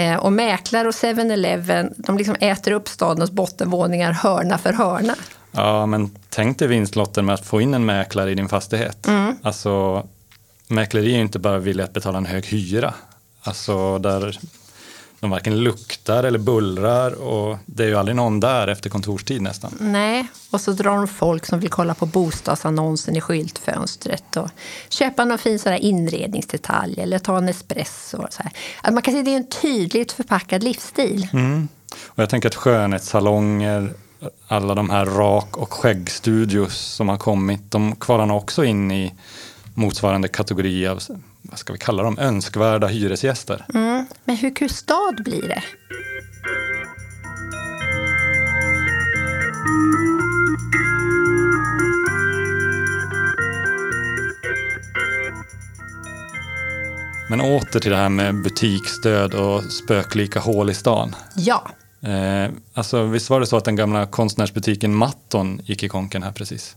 Eh, 0.00 0.16
och 0.16 0.32
mäklare 0.32 0.88
och 0.88 0.94
7-Eleven 0.94 1.94
de 1.96 2.18
liksom 2.18 2.36
äter 2.40 2.72
upp 2.72 2.88
stadens 2.88 3.30
bottenvåningar 3.30 4.12
hörna 4.12 4.58
för 4.58 4.72
hörna. 4.72 5.14
Ja, 5.52 5.86
men 5.86 6.10
tänk 6.28 6.58
dig 6.58 6.68
vinstlotten 6.68 7.26
med 7.26 7.34
att 7.34 7.46
få 7.46 7.60
in 7.60 7.74
en 7.74 7.84
mäklare 7.84 8.30
i 8.30 8.34
din 8.34 8.48
fastighet. 8.48 9.08
Alltså, 9.42 10.06
mäkleri 10.68 11.10
är 11.10 11.16
ju 11.16 11.20
inte 11.20 11.38
bara 11.38 11.58
vilja 11.58 11.84
att 11.84 11.92
betala 11.92 12.18
en 12.18 12.26
hög 12.26 12.46
hyra. 12.46 12.94
Alltså, 13.42 13.98
där 13.98 14.38
de 15.20 15.30
varken 15.30 15.60
luktar 15.64 16.24
eller 16.24 16.38
bullrar 16.38 17.12
och 17.12 17.58
det 17.66 17.84
är 17.84 17.88
ju 17.88 17.96
aldrig 17.96 18.16
någon 18.16 18.40
där 18.40 18.68
efter 18.68 18.90
kontorstid 18.90 19.42
nästan. 19.42 19.74
Nej, 19.80 20.28
och 20.50 20.60
så 20.60 20.72
drar 20.72 20.96
de 20.96 21.08
folk 21.08 21.46
som 21.46 21.60
vill 21.60 21.70
kolla 21.70 21.94
på 21.94 22.06
bostadsannonsen 22.06 23.16
i 23.16 23.20
skyltfönstret 23.20 24.36
och 24.36 24.50
köpa 24.88 25.24
någon 25.24 25.38
fin 25.38 25.58
sån 25.58 25.74
inredningsdetalj 25.74 27.00
eller 27.00 27.18
ta 27.18 27.38
en 27.38 27.48
espresso. 27.48 28.16
Och 28.16 28.32
så 28.32 28.42
här. 28.42 28.52
Att 28.82 28.94
man 28.94 29.02
kan 29.02 29.18
att 29.18 29.24
det 29.24 29.32
är 29.32 29.36
en 29.36 29.46
tydligt 29.46 30.12
förpackad 30.12 30.62
livsstil. 30.62 31.28
Och 31.98 32.22
jag 32.22 32.30
tänker 32.30 32.48
att 32.48 32.54
skönhetssalonger 32.54 33.94
alla 34.48 34.74
de 34.74 34.90
här 34.90 35.06
rak 35.06 35.56
och 35.56 35.72
skäggstudios 35.72 36.76
som 36.76 37.08
har 37.08 37.16
kommit, 37.16 37.70
de 37.70 37.96
kvalar 37.96 38.32
också 38.32 38.64
in 38.64 38.90
i 38.90 39.14
motsvarande 39.74 40.28
kategori 40.28 40.86
av, 40.86 41.02
vad 41.42 41.58
ska 41.58 41.72
vi 41.72 41.78
kalla 41.78 42.02
dem, 42.02 42.18
önskvärda 42.18 42.86
hyresgäster. 42.86 43.66
Mm. 43.74 44.06
Men 44.24 44.36
hur 44.36 44.54
kustad 44.54 45.12
blir 45.24 45.48
det? 45.48 45.62
Men 57.30 57.40
åter 57.40 57.80
till 57.80 57.90
det 57.90 57.96
här 57.96 58.08
med 58.08 58.42
butiksdöd 58.42 59.34
och 59.34 59.64
spöklika 59.64 60.40
hål 60.40 60.70
i 60.70 60.74
stan. 60.74 61.14
Ja. 61.36 61.70
Eh, 62.02 62.50
alltså, 62.74 63.04
visst 63.04 63.30
var 63.30 63.40
det 63.40 63.46
så 63.46 63.56
att 63.56 63.64
den 63.64 63.76
gamla 63.76 64.06
konstnärsbutiken 64.06 64.94
Matton 64.94 65.60
gick 65.64 65.82
i 65.82 65.88
konken 65.88 66.22
här 66.22 66.32
precis? 66.32 66.76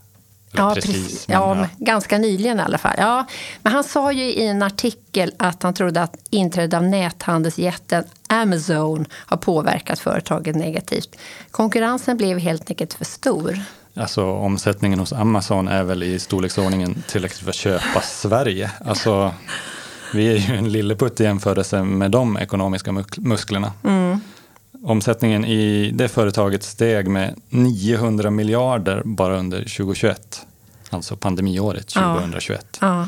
Ja, 0.55 0.73
precis. 0.75 0.91
precis. 0.91 1.27
Men, 1.27 1.37
ja, 1.37 1.57
ja, 1.57 1.67
ganska 1.77 2.17
nyligen 2.17 2.59
i 2.59 2.61
alla 2.61 2.77
fall. 2.77 2.95
Ja, 2.97 3.25
men 3.61 3.73
han 3.73 3.83
sa 3.83 4.11
ju 4.11 4.23
i 4.23 4.47
en 4.47 4.63
artikel 4.63 5.33
att 5.37 5.63
han 5.63 5.73
trodde 5.73 6.01
att 6.01 6.15
inträdet 6.29 6.73
av 6.73 6.83
näthandelsjätten 6.83 8.03
Amazon 8.27 9.05
har 9.11 9.37
påverkat 9.37 9.99
företaget 9.99 10.55
negativt. 10.55 11.15
Konkurrensen 11.51 12.17
blev 12.17 12.37
helt 12.37 12.69
enkelt 12.69 12.93
för 12.93 13.05
stor. 13.05 13.59
Alltså 13.95 14.25
omsättningen 14.25 14.99
hos 14.99 15.13
Amazon 15.13 15.67
är 15.67 15.83
väl 15.83 16.03
i 16.03 16.19
storleksordningen 16.19 17.03
tillräckligt 17.07 17.39
för 17.39 17.49
att 17.49 17.55
köpa 17.55 18.01
Sverige. 18.01 18.71
Alltså, 18.85 19.33
vi 20.13 20.27
är 20.27 20.37
ju 20.37 20.55
en 20.55 20.71
lilleputt 20.71 21.19
i 21.19 21.23
jämförelse 21.23 21.83
med 21.83 22.11
de 22.11 22.37
ekonomiska 22.37 23.03
musklerna. 23.17 23.71
Mm. 23.83 24.21
Omsättningen 24.83 25.45
i 25.45 25.91
det 25.93 26.07
företaget 26.07 26.63
steg 26.63 27.07
med 27.07 27.35
900 27.49 28.29
miljarder 28.29 29.01
bara 29.05 29.37
under 29.37 29.57
2021. 29.57 30.45
Alltså 30.89 31.15
pandemiåret 31.15 31.87
2021. 31.87 32.77
Ja. 32.81 32.87
Ja. 32.87 33.07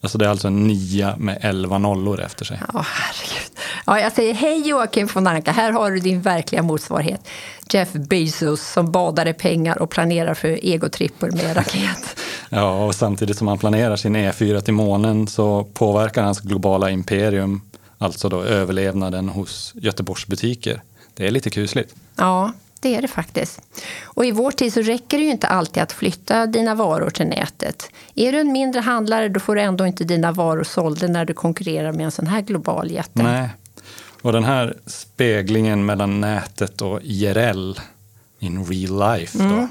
Alltså 0.00 0.18
det 0.18 0.24
är 0.24 0.28
alltså 0.28 0.48
en 0.48 0.66
nia 0.66 1.16
med 1.16 1.38
11 1.40 1.78
nollor 1.78 2.20
efter 2.20 2.44
sig. 2.44 2.60
Ja, 2.72 2.84
herregud. 2.88 3.58
Ja, 3.86 4.00
jag 4.00 4.12
säger 4.12 4.34
hej 4.34 4.68
Joakim 4.68 5.08
von 5.14 5.26
Anka, 5.26 5.52
här 5.52 5.72
har 5.72 5.90
du 5.90 5.98
din 5.98 6.22
verkliga 6.22 6.62
motsvarighet. 6.62 7.28
Jeff 7.70 7.92
Bezos 7.92 8.72
som 8.72 8.92
badar 8.92 9.28
i 9.28 9.32
pengar 9.32 9.82
och 9.82 9.90
planerar 9.90 10.34
för 10.34 10.48
egotripper 10.48 11.30
med 11.30 11.56
raket. 11.56 12.20
ja, 12.48 12.84
och 12.84 12.94
samtidigt 12.94 13.38
som 13.38 13.48
han 13.48 13.58
planerar 13.58 13.96
sin 13.96 14.16
E4 14.16 14.60
till 14.60 14.74
månen 14.74 15.26
så 15.26 15.64
påverkar 15.64 16.22
hans 16.22 16.40
globala 16.40 16.90
imperium, 16.90 17.62
alltså 17.98 18.28
då 18.28 18.42
överlevnaden 18.42 19.28
hos 19.28 19.72
Göteborgs 19.74 20.26
butiker. 20.26 20.82
Det 21.16 21.26
är 21.26 21.30
lite 21.30 21.50
kusligt. 21.50 21.94
Ja, 22.16 22.52
det 22.80 22.94
är 22.94 23.02
det 23.02 23.08
faktiskt. 23.08 23.60
Och 24.04 24.24
i 24.24 24.30
vår 24.30 24.50
tid 24.50 24.72
så 24.72 24.82
räcker 24.82 25.18
det 25.18 25.24
ju 25.24 25.30
inte 25.30 25.46
alltid 25.46 25.82
att 25.82 25.92
flytta 25.92 26.46
dina 26.46 26.74
varor 26.74 27.10
till 27.10 27.26
nätet. 27.26 27.90
Är 28.14 28.32
du 28.32 28.40
en 28.40 28.52
mindre 28.52 28.80
handlare 28.80 29.28
då 29.28 29.40
får 29.40 29.54
du 29.54 29.60
ändå 29.60 29.86
inte 29.86 30.04
dina 30.04 30.32
varor 30.32 30.64
sålda 30.64 31.06
när 31.06 31.24
du 31.24 31.34
konkurrerar 31.34 31.92
med 31.92 32.04
en 32.04 32.10
sån 32.10 32.26
här 32.26 32.40
global 32.40 32.90
jätte. 32.90 33.22
Nej, 33.22 33.48
och 34.22 34.32
den 34.32 34.44
här 34.44 34.76
speglingen 34.86 35.86
mellan 35.86 36.20
nätet 36.20 36.82
och 36.82 37.00
IRL, 37.02 37.74
in 38.38 38.64
real 38.64 39.18
life, 39.18 39.38
mm. 39.38 39.56
då. 39.56 39.68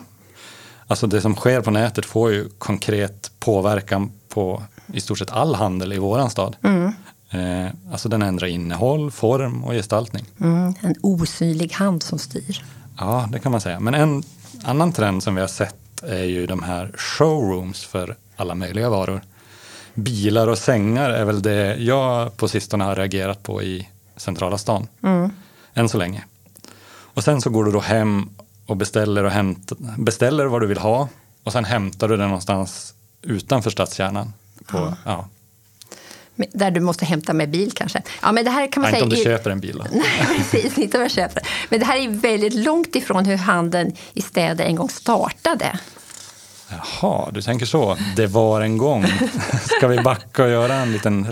Alltså 0.88 1.08
det 1.08 1.22
som 1.22 1.36
sker 1.36 1.62
på 1.62 1.72
nätet 1.72 2.06
får 2.06 2.32
ju 2.32 2.50
konkret 2.58 3.32
påverkan 3.40 4.12
på 4.30 4.64
i 4.94 5.02
stort 5.02 5.20
sett 5.20 5.32
all 5.32 5.56
handel 5.56 5.94
i 5.94 5.98
våran 5.98 6.30
stad. 6.30 6.56
Mm. 6.64 6.94
Eh, 7.30 7.68
alltså 7.92 8.10
den 8.10 8.22
ändrar 8.22 8.48
innehåll, 8.48 9.12
form 9.12 9.64
och 9.64 9.74
gestaltning. 9.74 10.26
Mm, 10.40 10.74
en 10.82 10.96
osynlig 11.02 11.74
hand 11.74 12.04
som 12.04 12.20
styr. 12.20 12.64
Ja, 12.98 13.30
det 13.32 13.40
kan 13.40 13.52
man 13.52 13.62
säga. 13.62 13.80
Men 13.80 13.94
en 13.94 14.24
annan 14.64 14.92
trend 14.92 15.24
som 15.24 15.36
vi 15.36 15.42
har 15.42 15.48
sett 15.48 16.04
är 16.04 16.24
ju 16.24 16.46
de 16.46 16.64
här 16.64 16.92
showrooms 16.96 17.86
för 17.86 18.16
alla 18.36 18.56
möjliga 18.56 18.90
varor. 18.90 19.22
Bilar 19.94 20.48
och 20.48 20.58
sängar 20.58 21.10
är 21.10 21.26
väl 21.26 21.42
det 21.42 21.76
jag 21.76 22.38
på 22.38 22.48
sistone 22.48 22.84
har 22.84 22.96
reagerat 22.96 23.44
på 23.44 23.64
i 23.64 23.90
centrala 24.16 24.58
stan. 24.58 24.88
Mm. 25.04 25.32
Än 25.74 25.90
så 25.90 25.98
länge. 25.98 26.24
Och 26.88 27.24
sen 27.24 27.42
så 27.42 27.50
går 27.50 27.64
du 27.64 27.72
då 27.72 27.80
hem 27.80 28.30
och 28.66 28.78
beställer, 28.78 29.24
och 29.24 29.32
hämt, 29.32 29.72
beställer 29.98 30.46
vad 30.46 30.62
du 30.62 30.68
vill 30.68 30.78
ha 30.78 31.08
och 31.44 31.52
sen 31.52 31.66
hämtar 31.66 32.08
du 32.08 32.18
det 32.18 32.26
någonstans 32.26 32.94
utanför 33.22 33.70
stadskärnan. 33.70 34.34
På, 34.66 34.78
ja. 34.78 34.96
ja 35.04 35.28
där 36.36 36.72
du 36.72 36.80
måste 36.80 37.06
hämta 37.06 37.34
med 37.34 37.50
bil 37.50 37.72
kanske. 37.72 38.02
Ja, 38.22 38.32
men 38.32 38.46
det 38.46 38.52
här 38.52 38.72
kan 38.72 38.82
man 38.82 38.92
Nej, 38.92 39.00
säga, 39.00 39.04
inte 39.04 39.16
om 39.16 39.20
du 39.20 39.24
köper 39.24 39.50
en 39.50 39.60
bil. 39.60 39.78
Då. 39.78 39.86
Nej, 39.92 40.38
precis. 40.38 40.78
Inte 40.78 40.98
om 40.98 41.02
jag 41.02 41.12
köper. 41.12 41.48
Men 41.70 41.80
det 41.80 41.86
här 41.86 41.98
är 41.98 42.10
väldigt 42.10 42.54
långt 42.54 42.96
ifrån 42.96 43.26
hur 43.26 43.38
handeln 43.38 43.94
i 44.14 44.22
städer 44.22 44.66
en 44.66 44.76
gång 44.76 44.90
startade. 44.90 45.80
Jaha, 46.70 47.30
du 47.32 47.42
tänker 47.42 47.66
så. 47.66 47.98
Det 48.16 48.28
var 48.28 48.62
en 48.62 48.78
gång. 48.78 49.06
Ska 49.78 49.88
vi 49.88 50.00
backa 50.00 50.44
och 50.44 50.50
göra 50.50 50.74
en 50.74 50.92
liten 50.92 51.28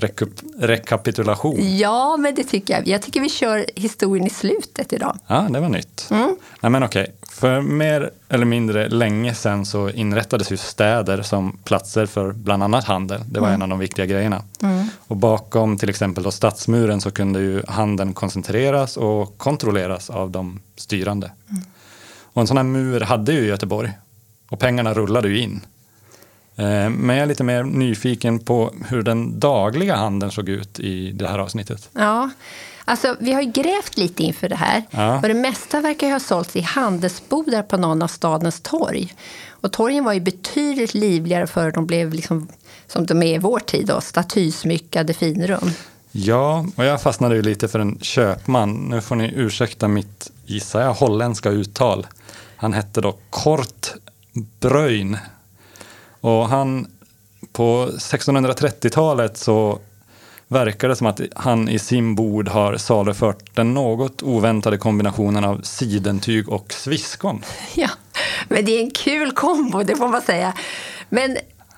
rekapitulation? 0.59 1.77
Ja, 1.77 2.17
men 2.17 2.35
det 2.35 2.43
tycker 2.43 2.73
jag. 2.73 2.87
Jag 2.87 3.01
tycker 3.01 3.21
vi 3.21 3.29
kör 3.29 3.65
historien 3.75 4.27
i 4.27 4.29
slutet 4.29 4.93
idag. 4.93 5.17
Ja, 5.27 5.47
det 5.49 5.59
var 5.59 5.69
nytt. 5.69 6.07
Mm. 6.11 6.35
Nej, 6.61 6.69
men 6.69 6.83
okej. 6.83 7.15
För 7.31 7.61
mer 7.61 8.11
eller 8.29 8.45
mindre 8.45 8.89
länge 8.89 9.35
sedan 9.35 9.65
så 9.65 9.89
inrättades 9.89 10.51
ju 10.51 10.57
städer 10.57 11.21
som 11.21 11.57
platser 11.63 12.05
för 12.05 12.31
bland 12.31 12.63
annat 12.63 12.85
handel. 12.85 13.21
Det 13.25 13.39
var 13.39 13.47
mm. 13.47 13.55
en 13.55 13.61
av 13.61 13.69
de 13.69 13.79
viktiga 13.79 14.05
grejerna. 14.05 14.43
Mm. 14.61 14.87
Och 15.07 15.17
bakom 15.17 15.77
till 15.77 15.89
exempel 15.89 16.23
då 16.23 16.31
stadsmuren 16.31 17.01
så 17.01 17.11
kunde 17.11 17.39
ju 17.39 17.63
handeln 17.67 18.13
koncentreras 18.13 18.97
och 18.97 19.37
kontrolleras 19.37 20.09
av 20.09 20.31
de 20.31 20.59
styrande. 20.75 21.31
Mm. 21.49 21.63
Och 22.33 22.41
en 22.41 22.47
sån 22.47 22.57
här 22.57 22.63
mur 22.63 23.01
hade 23.01 23.33
ju 23.33 23.45
Göteborg 23.45 23.91
och 24.53 24.59
pengarna 24.59 24.93
rullade 24.93 25.29
ju 25.29 25.39
in. 25.39 25.61
Eh, 26.55 26.89
men 26.89 27.09
jag 27.09 27.17
är 27.17 27.25
lite 27.25 27.43
mer 27.43 27.63
nyfiken 27.63 28.39
på 28.39 28.73
hur 28.87 29.03
den 29.03 29.39
dagliga 29.39 29.95
handeln 29.95 30.31
såg 30.31 30.49
ut 30.49 30.79
i 30.79 31.11
det 31.11 31.27
här 31.27 31.39
avsnittet. 31.39 31.89
Ja, 31.93 32.29
alltså 32.85 33.15
vi 33.19 33.33
har 33.33 33.41
ju 33.41 33.51
grävt 33.51 33.97
lite 33.97 34.23
inför 34.23 34.49
det 34.49 34.55
här. 34.55 34.83
Ja. 34.91 35.15
Och 35.15 35.27
det 35.27 35.33
mesta 35.33 35.81
verkar 35.81 36.11
ha 36.11 36.19
sålts 36.19 36.55
i 36.55 36.61
handelsbodar 36.61 37.63
på 37.63 37.77
någon 37.77 38.01
av 38.01 38.07
stadens 38.07 38.61
torg. 38.61 39.13
Och 39.49 39.71
torgen 39.71 40.03
var 40.03 40.13
ju 40.13 40.19
betydligt 40.19 40.93
livligare 40.93 41.47
före 41.47 41.71
de 41.71 41.85
blev 41.85 42.13
liksom, 42.13 42.47
som 42.87 43.05
de 43.05 43.23
är 43.23 43.35
i 43.35 43.37
vår 43.37 43.59
tid, 43.59 43.87
då, 43.87 44.01
statysmyckade 44.01 45.13
finrum. 45.13 45.71
Ja, 46.11 46.65
och 46.75 46.85
jag 46.85 47.01
fastnade 47.01 47.35
ju 47.35 47.41
lite 47.41 47.67
för 47.67 47.79
en 47.79 47.99
köpman. 48.01 48.73
Nu 48.73 49.01
får 49.01 49.15
ni 49.15 49.33
ursäkta 49.35 49.87
mitt, 49.87 50.31
gissar 50.45 50.81
jag, 50.81 50.93
holländska 50.93 51.49
uttal. 51.49 52.07
Han 52.55 52.73
hette 52.73 53.01
då 53.01 53.17
Kort 53.29 53.93
Bröjn. 54.33 55.17
Och 56.21 56.49
han, 56.49 56.87
på 57.51 57.87
1630-talet 57.87 59.37
så 59.37 59.79
verkar 60.47 60.89
det 60.89 60.95
som 60.95 61.07
att 61.07 61.21
han 61.35 61.69
i 61.69 61.79
sin 61.79 62.15
bod 62.15 62.47
har 62.47 62.77
salufört 62.77 63.55
den 63.55 63.73
något 63.73 64.23
oväntade 64.23 64.77
kombinationen 64.77 65.43
av 65.43 65.61
sidentyg 65.63 66.49
och 66.49 66.73
sviskon. 66.73 67.41
Ja, 67.75 67.89
men 68.47 68.65
det 68.65 68.71
är 68.71 68.83
en 68.83 68.91
kul 68.91 69.31
kombo, 69.31 69.83
det 69.83 69.95
får 69.95 70.07
man 70.07 70.21
säga. 70.21 70.53
Men 71.09 71.37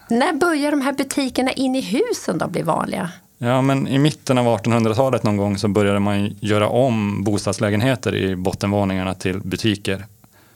när 0.10 0.34
börjar 0.34 0.72
de 0.72 0.82
här 0.82 0.94
butikerna 0.94 1.52
in 1.52 1.76
i 1.76 1.82
husen 1.82 2.38
då 2.38 2.48
bli 2.48 2.62
vanliga? 2.62 3.10
Ja, 3.38 3.62
men 3.62 3.88
i 3.88 3.98
mitten 3.98 4.38
av 4.38 4.46
1800-talet 4.46 5.24
någon 5.24 5.38
gång 5.38 5.58
så 5.58 5.68
började 5.68 6.00
man 6.00 6.38
göra 6.40 6.70
om 6.70 7.24
bostadslägenheter 7.24 8.16
i 8.16 8.36
bottenvåningarna 8.36 9.14
till 9.14 9.40
butiker. 9.40 10.06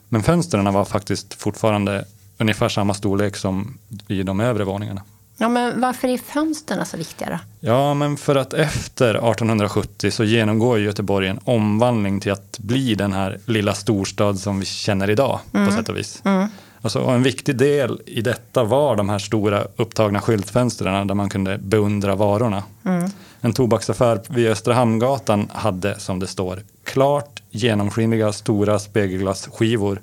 Men 0.09 0.23
fönstren 0.23 0.73
var 0.73 0.85
faktiskt 0.85 1.33
fortfarande 1.33 2.05
ungefär 2.37 2.69
samma 2.69 2.93
storlek 2.93 3.35
som 3.35 3.77
i 4.07 4.23
de 4.23 4.39
övre 4.39 4.63
våningarna. 4.63 5.01
Ja, 5.41 5.49
men 5.49 5.81
varför 5.81 6.07
är 6.07 6.17
fönstren 6.17 6.85
så 6.85 6.97
viktiga 6.97 7.29
då? 7.29 7.67
Ja, 7.67 7.93
men 7.93 8.17
för 8.17 8.35
att 8.35 8.53
efter 8.53 9.09
1870 9.09 10.11
så 10.11 10.23
genomgår 10.23 10.79
Göteborg 10.79 11.27
en 11.27 11.39
omvandling 11.43 12.19
till 12.19 12.31
att 12.31 12.59
bli 12.59 12.95
den 12.95 13.13
här 13.13 13.39
lilla 13.45 13.73
storstad 13.73 14.39
som 14.39 14.59
vi 14.59 14.65
känner 14.65 15.09
idag 15.09 15.39
mm. 15.53 15.67
på 15.67 15.73
sätt 15.73 15.89
och 15.89 15.97
vis. 15.97 16.21
Mm. 16.25 16.47
Alltså, 16.81 16.99
och 16.99 17.13
en 17.13 17.23
viktig 17.23 17.57
del 17.57 18.01
i 18.05 18.21
detta 18.21 18.63
var 18.63 18.95
de 18.95 19.09
här 19.09 19.19
stora 19.19 19.67
upptagna 19.75 20.21
skyltfönstren 20.21 21.07
där 21.07 21.15
man 21.15 21.29
kunde 21.29 21.57
beundra 21.57 22.15
varorna. 22.15 22.63
Mm. 22.85 23.09
En 23.41 23.53
tobaksaffär 23.53 24.21
vid 24.29 24.47
Östra 24.47 24.73
Hamngatan 24.73 25.49
hade, 25.53 25.99
som 25.99 26.19
det 26.19 26.27
står, 26.27 26.63
klart 26.83 27.38
genomskinliga 27.51 28.33
stora 28.33 28.79
spegelglasskivor 28.79 30.01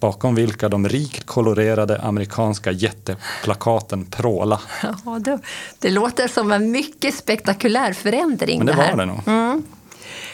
bakom 0.00 0.34
vilka 0.34 0.68
de 0.68 0.88
rikt 0.88 1.26
kolorerade 1.26 2.00
amerikanska 2.00 2.70
jätteplakaten 2.70 4.04
pråla. 4.04 4.60
Ja, 4.82 5.18
det, 5.18 5.38
det 5.78 5.90
låter 5.90 6.28
som 6.28 6.52
en 6.52 6.70
mycket 6.70 7.14
spektakulär 7.14 7.92
förändring. 7.92 8.58
Men 8.58 8.66
det, 8.66 8.72
det 8.72 8.78
var 8.78 8.96
det 8.96 9.06
nog. 9.06 9.20
Mm. 9.26 9.62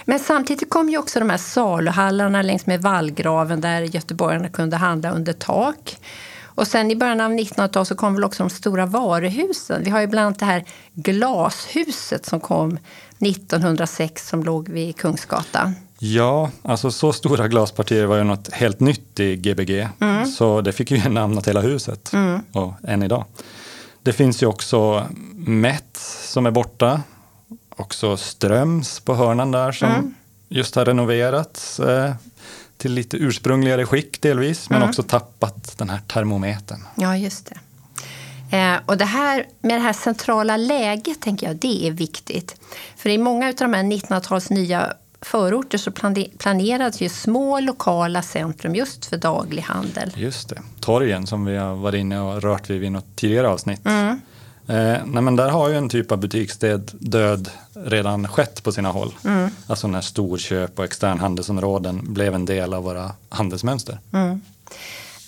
Men 0.05 0.19
samtidigt 0.19 0.71
kom 0.71 0.89
ju 0.89 0.99
också 0.99 1.19
de 1.19 1.31
här 1.31 1.37
saluhallarna 1.37 2.43
längs 2.43 2.67
med 2.67 2.83
vallgraven 2.83 3.61
där 3.61 3.83
göteborgarna 3.83 4.49
kunde 4.49 4.77
handla 4.77 5.11
under 5.11 5.33
tak. 5.33 5.97
Och 6.45 6.67
sen 6.67 6.91
i 6.91 6.97
början 6.97 7.21
av 7.21 7.31
1900-talet 7.31 7.89
så 7.89 7.95
kom 7.95 8.15
väl 8.15 8.25
också 8.25 8.43
de 8.43 8.51
stora 8.51 8.87
varuhusen. 8.87 9.83
Vi 9.85 9.91
har 9.91 10.01
ju 10.01 10.07
bland 10.07 10.27
annat 10.27 10.39
det 10.39 10.45
här 10.45 10.65
glashuset 10.95 12.27
som 12.27 12.41
kom 12.41 12.79
1906 13.19 14.29
som 14.29 14.43
låg 14.43 14.69
vid 14.69 14.97
Kungsgatan. 14.97 15.75
Ja, 15.99 16.51
alltså 16.63 16.91
så 16.91 17.13
stora 17.13 17.49
glaspartier 17.49 18.07
var 18.07 18.17
ju 18.17 18.25
något 18.25 18.53
helt 18.53 18.81
nytt 18.81 19.21
i 19.21 19.37
Gbg. 19.37 19.89
Mm. 20.01 20.27
Så 20.27 20.61
det 20.61 20.73
fick 20.73 20.91
ju 20.91 21.09
namnet 21.09 21.49
hela 21.49 21.61
huset, 21.61 22.13
mm. 22.13 22.41
och 22.53 22.73
än 22.85 23.03
idag. 23.03 23.25
Det 24.03 24.13
finns 24.13 24.43
ju 24.43 24.47
också 24.47 25.07
Met 25.35 25.97
som 26.23 26.47
är 26.47 26.51
borta. 26.51 27.03
Också 27.77 28.17
Ströms 28.17 29.01
på 29.01 29.15
hörnan 29.15 29.51
där 29.51 29.73
som 29.73 29.89
mm. 29.89 30.15
just 30.49 30.75
har 30.75 30.85
renoverats 30.85 31.81
eh, 31.81 32.15
till 32.77 32.93
lite 32.93 33.17
ursprungligare 33.17 33.87
skick 33.87 34.23
delvis, 34.23 34.71
men 34.71 34.77
mm. 34.77 34.89
också 34.89 35.03
tappat 35.03 35.79
den 35.79 35.91
här 35.91 36.01
termometern. 36.07 36.81
Ja, 36.95 37.17
just 37.17 37.47
det. 37.47 37.59
Eh, 38.57 38.81
och 38.87 38.97
det 38.97 39.05
här 39.05 39.47
med 39.61 39.77
det 39.77 39.83
här 39.83 39.93
centrala 39.93 40.57
läget, 40.57 41.21
tänker 41.21 41.47
jag, 41.47 41.57
det 41.57 41.87
är 41.87 41.91
viktigt. 41.91 42.61
För 42.97 43.11
i 43.11 43.19
många 43.19 43.49
av 43.49 43.55
de 43.55 43.75
här 43.75 43.83
1900-tals 43.83 44.51
nya 44.51 44.93
förorter 45.25 45.79
så 45.79 45.91
planerades 46.39 47.01
ju 47.01 47.09
små 47.09 47.61
lokala 47.61 48.23
centrum 48.23 48.75
just 48.75 49.07
för 49.07 49.17
daglighandel. 49.17 50.13
Just 50.17 50.49
det. 50.49 50.63
Torgen 50.81 51.27
som 51.27 51.45
vi 51.45 51.57
har 51.57 51.75
varit 51.75 51.99
inne 51.99 52.21
och 52.21 52.43
rört 52.43 52.71
vid 52.71 52.85
i 52.85 52.91
något 52.91 53.17
tidigare 53.17 53.49
avsnitt. 53.49 53.87
Mm. 53.87 54.21
Eh, 54.67 54.99
nej 55.05 55.23
men 55.23 55.37
där 55.37 55.49
har 55.49 55.69
ju 55.69 55.77
en 55.77 55.89
typ 55.89 56.13
av 56.13 56.19
butiksdöd 56.19 56.91
död 56.93 57.51
redan 57.75 58.29
skett 58.29 58.63
på 58.63 58.73
sina 58.73 58.89
håll. 58.89 59.15
Mm. 59.25 59.51
Alltså 59.67 59.89
när 59.89 60.01
storköp 60.01 60.79
och 60.79 60.85
externhandelsområden 60.85 62.15
blev 62.15 62.35
en 62.35 62.45
del 62.45 62.75
av 62.75 62.85
våra 62.85 63.11
handelsmönster. 63.29 63.99
Mm. 64.13 64.41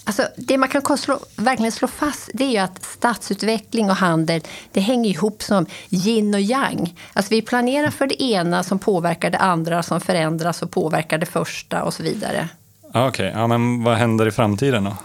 Alltså, 0.06 0.28
det 0.36 0.58
man 0.58 0.68
kan 0.68 0.98
slå, 0.98 1.18
verkligen 1.36 1.72
slå 1.72 1.88
fast 1.88 2.30
det 2.34 2.44
är 2.44 2.50
ju 2.50 2.58
att 2.58 2.84
stadsutveckling 2.84 3.90
och 3.90 3.96
handel 3.96 4.40
det 4.72 4.80
hänger 4.80 5.10
ihop 5.10 5.42
som 5.42 5.66
yin 5.90 6.34
och 6.34 6.40
yang. 6.40 6.94
Alltså, 7.12 7.30
vi 7.34 7.42
planerar 7.42 7.90
för 7.90 8.06
det 8.06 8.22
ena 8.22 8.62
som 8.62 8.78
påverkar 8.78 9.30
det 9.30 9.38
andra 9.38 9.82
som 9.82 10.00
förändras 10.00 10.62
och 10.62 10.70
påverkar 10.70 11.18
det 11.18 11.26
första 11.26 11.82
och 11.82 11.94
så 11.94 12.02
vidare. 12.02 12.48
Okej, 12.88 13.08
okay. 13.08 13.26
ja, 13.26 13.46
men 13.46 13.84
vad 13.84 13.96
händer 13.96 14.28
i 14.28 14.30
framtiden 14.30 14.84
då? 14.84 14.96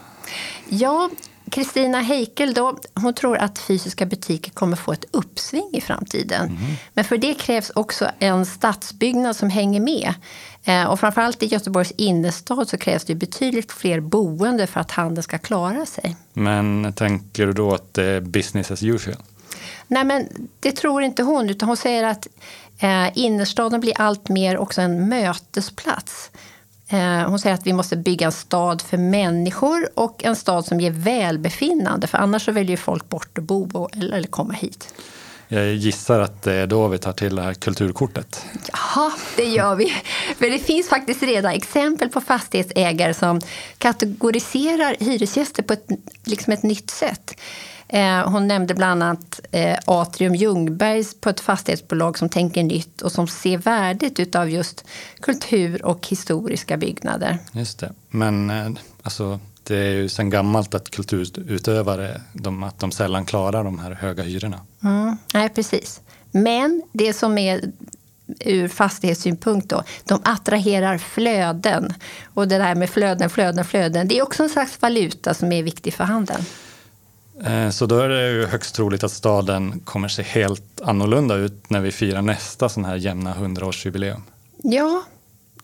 Ja, 0.70 1.10
Kristina 1.52 2.02
Heikel 2.02 2.54
då, 2.54 2.78
hon 2.94 3.14
tror 3.14 3.38
att 3.38 3.60
fysiska 3.60 4.06
butiker 4.06 4.52
kommer 4.52 4.76
få 4.76 4.94
ett 4.94 5.06
uppsving 5.12 5.70
i 5.74 5.82
framtiden. 5.82 6.50
Mm. 6.50 6.62
Men 6.94 7.06
för 7.06 7.18
det 7.18 7.34
krävs 7.34 7.70
också 7.70 8.08
en 8.20 8.46
stadsbyggnad 8.46 9.36
som 9.36 9.50
hänger 9.50 9.80
med. 9.80 10.14
Eh, 10.64 10.84
och 10.84 11.00
framförallt 11.00 11.44
i 11.44 11.46
Göteborgs 11.46 11.92
innerstad 11.92 12.70
så 12.70 12.78
krävs 12.78 13.06
det 13.06 13.16
betydligt 13.16 13.72
fler 13.72 14.00
boende 14.00 14.68
för 14.68 14.80
att 14.80 14.92
handeln 14.92 15.24
ska 15.24 15.38
klara 15.38 15.86
sig. 15.86 16.16
Men 16.34 16.94
tänker 16.94 17.46
du 17.46 17.54
då 17.54 17.74
att 17.74 17.94
det 17.94 18.04
är 18.04 18.22
business 18.22 18.72
as 18.72 18.84
usual? 18.84 19.18
Nej, 19.88 20.04
men 20.04 20.28
det 20.60 20.72
tror 20.72 21.04
inte 21.04 21.24
hon, 21.24 21.50
utan 21.50 21.68
hon 21.68 21.78
säger 21.78 22.04
att 22.04 22.28
eh, 22.80 23.18
innerstaden 23.18 23.82
blir 23.82 23.94
allt 24.02 24.30
mer 24.30 24.58
också 24.58 24.82
en 24.82 25.10
mötesplats. 25.10 26.32
Eh, 26.92 27.30
hon 27.30 27.40
säger 27.40 27.54
att 27.54 27.68
vi 27.68 27.74
måste 27.74 27.98
bygga 27.98 28.26
en 28.26 28.32
stad 28.32 28.82
för 28.82 28.98
människor 28.98 29.90
och 29.96 30.24
en 30.26 30.36
stad 30.36 30.66
som 30.66 30.80
ger 30.80 30.92
välbefinnande. 30.92 32.08
För 32.08 32.18
annars 32.18 32.46
så 32.46 32.52
väljer 32.52 32.78
folk 32.78 33.10
bort 33.10 33.38
att 33.38 33.44
bo 33.44 33.90
eller 33.94 34.24
komma 34.24 34.54
hit. 34.54 34.94
Jag 35.54 35.74
gissar 35.74 36.20
att 36.20 36.42
det 36.42 36.54
är 36.54 36.68
då 36.68 36.88
vi 36.88 36.98
tar 36.98 37.14
till 37.14 37.36
det 37.36 37.42
här 37.42 37.54
kulturkortet. 37.54 38.46
Ja, 38.74 39.12
det 39.36 39.46
gör 39.46 39.76
vi. 39.76 39.94
För 40.38 40.50
det 40.50 40.60
finns 40.60 40.90
faktiskt 40.90 41.24
redan 41.24 41.52
exempel 41.52 42.10
på 42.10 42.22
fastighetsägare 42.22 43.14
som 43.14 43.42
kategoriserar 43.78 44.96
hyresgäster 45.00 45.64
på 45.64 45.74
ett, 45.74 45.88
liksom 46.24 46.54
ett 46.54 46.64
nytt 46.64 46.90
sätt. 46.90 47.40
Eh, 47.88 48.30
hon 48.30 48.48
nämnde 48.48 48.74
bland 48.74 49.04
annat 49.04 49.40
eh, 49.52 49.78
Atrium 49.86 50.36
Ljungbergs 50.36 51.22
på 51.22 51.30
ett 51.30 51.40
fastighetsbolag 51.40 52.18
som 52.18 52.30
tänker 52.30 52.64
nytt 52.64 53.02
och 53.02 53.12
som 53.12 53.28
ser 53.28 53.58
värdet 53.58 54.36
av 54.36 54.50
just 54.50 54.86
kultur 55.20 55.86
och 55.86 56.08
historiska 56.08 56.78
byggnader. 56.78 57.38
Just 57.52 57.80
det. 57.80 57.94
Men 58.10 58.50
eh, 58.50 58.72
alltså, 59.04 59.40
det 59.64 59.78
är 59.78 59.94
ju 59.94 60.10
sedan 60.10 60.30
gammalt 60.30 60.76
att 60.76 60.90
kulturutövare 60.90 62.22
de, 62.34 62.64
att 62.64 62.80
de 62.80 62.92
sällan 62.92 63.26
klarar 63.26 63.64
de 63.64 63.80
här 63.80 63.92
höga 63.92 64.24
hyrorna. 64.24 64.60
Mm, 64.84 65.18
nej, 65.34 65.50
precis. 65.50 66.02
Men 66.32 66.82
det 66.94 67.14
som 67.14 67.38
är 67.38 67.62
ur 68.40 68.68
fastighetssynpunkt 68.68 69.70
då, 69.70 69.84
de 70.04 70.22
attraherar 70.24 70.98
flöden. 70.98 71.94
Och 72.34 72.48
det 72.48 72.58
där 72.58 72.76
med 72.76 72.90
flöden, 72.90 73.30
flöden, 73.30 73.66
flöden, 73.66 74.08
det 74.08 74.18
är 74.18 74.24
också 74.24 74.44
en 74.44 74.50
slags 74.50 74.82
valuta 74.82 75.34
som 75.34 75.52
är 75.52 75.64
viktig 75.64 75.94
för 75.94 76.04
handeln. 76.04 76.46
Eh, 77.46 77.70
så 77.70 77.86
då 77.86 78.00
är 78.00 78.10
det 78.10 78.32
ju 78.32 78.46
högst 78.46 78.76
troligt 78.76 79.04
att 79.04 79.12
staden 79.12 79.80
kommer 79.80 80.08
se 80.08 80.24
helt 80.24 80.82
annorlunda 80.82 81.36
ut 81.36 81.70
när 81.70 81.80
vi 81.80 81.92
firar 81.92 82.22
nästa 82.22 82.70
sån 82.70 82.86
här 82.86 82.96
jämna 82.96 83.34
100-årsjubileum. 83.34 84.22
Ja, 84.64 85.04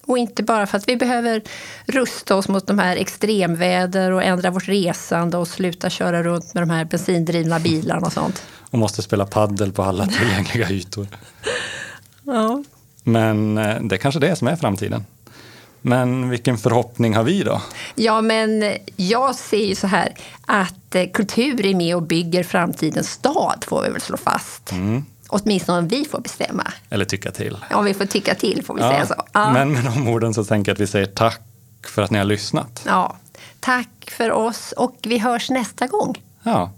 och 0.08 0.18
inte 0.18 0.44
bara 0.44 0.68
för 0.68 0.78
att 0.78 0.88
vi 0.90 0.98
behöver 0.98 1.42
rusta 1.86 2.36
oss 2.36 2.48
mot 2.48 2.68
de 2.68 2.80
här 2.80 2.96
extremväder 2.98 4.12
och 4.12 4.24
ändra 4.24 4.52
vårt 4.52 4.68
resande 4.68 5.38
och 5.38 5.48
sluta 5.48 5.90
köra 5.90 6.24
runt 6.24 6.54
med 6.54 6.64
de 6.64 6.70
här 6.70 6.86
bensindrivna 6.86 7.60
bilarna 7.60 8.08
och 8.08 8.14
sånt. 8.14 8.42
Och 8.70 8.80
måste 8.80 9.02
spela 9.02 9.26
paddel 9.26 9.72
på 9.72 9.84
alla 9.84 10.08
tillgängliga 10.08 10.70
ytor. 10.70 11.08
ja. 12.24 12.64
Men 13.04 13.58
eh, 13.58 13.82
det 13.82 13.96
är 13.96 14.00
kanske 14.00 14.20
det 14.20 14.36
som 14.36 14.48
är 14.48 14.56
framtiden. 14.56 15.06
Men 15.82 16.30
vilken 16.30 16.58
förhoppning 16.58 17.16
har 17.16 17.24
vi 17.24 17.44
då? 17.44 17.62
Ja, 17.96 18.22
men 18.22 18.74
jag 18.96 19.36
ser 19.36 19.66
ju 19.66 19.76
så 19.76 19.88
här 19.88 20.14
att 20.46 20.96
eh, 20.96 21.04
kultur 21.14 21.66
är 21.66 21.76
med 21.76 21.96
och 21.96 22.04
bygger 22.04 22.44
framtidens 22.44 23.12
stad, 23.12 23.66
får 23.68 23.84
vi 23.84 23.90
väl 23.90 24.02
slå 24.02 24.18
fast. 24.18 24.72
Mm. 24.72 25.06
Åtminstone 25.30 25.80
om 25.80 25.88
vi 25.88 26.06
får 26.06 26.20
bestämma. 26.20 26.74
Eller 26.90 27.06
tycka 27.06 27.32
till. 27.32 27.58
Om 27.72 27.86
vi 27.86 27.94
får 27.94 28.06
tycka 28.06 28.36
till, 28.36 28.64
får 28.66 28.76
vi 28.76 28.82
ja, 28.82 28.92
säga 28.92 29.06
så. 29.06 29.24
Ja. 29.34 29.52
Men 29.52 29.74
med 29.74 29.84
de 29.84 30.08
orden 30.08 30.34
så 30.34 30.44
tänker 30.44 30.70
jag 30.70 30.74
att 30.76 30.82
vi 30.82 30.88
säger 30.88 31.06
tack 31.06 31.42
för 31.86 32.02
att 32.02 32.12
ni 32.12 32.18
har 32.18 32.26
lyssnat. 32.26 32.84
Ja, 32.86 33.18
tack 33.60 34.12
för 34.12 34.32
oss 34.32 34.72
och 34.72 34.98
vi 35.04 35.18
hörs 35.18 35.50
nästa 35.50 35.88
gång. 35.88 36.22
Ja. 36.44 36.72